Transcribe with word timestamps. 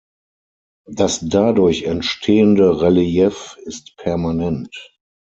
Das 0.89 1.19
dadurch 1.19 1.83
entstehende 1.83 2.81
Relief 2.81 3.59
ist 3.65 3.97
permanent. 3.97 4.97